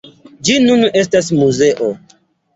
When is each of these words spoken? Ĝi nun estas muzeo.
Ĝi 0.47 0.55
nun 0.63 0.85
estas 1.03 1.31
muzeo. 1.43 1.93